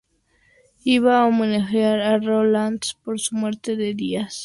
Iba 0.95 1.11
a 1.17 1.23
homenajear 1.27 1.99
a 2.01 2.17
Roland 2.17 2.81
por 3.03 3.19
su 3.19 3.35
muerte 3.35 3.73
un 3.73 3.95
día 3.95 4.19
antes. 4.21 4.39